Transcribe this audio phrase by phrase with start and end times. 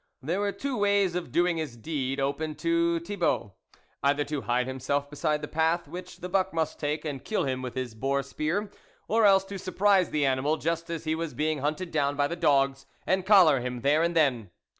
[0.23, 3.53] There were two ways of doing his deed open to Thibault;
[4.01, 7.61] either to hide himself beside the path which the buck must take and kill him
[7.61, 8.71] with his boar spear,
[9.07, 12.35] or else to surprise the animal just as he was being hunted down by the
[12.35, 14.49] dogs, and collar him there and then.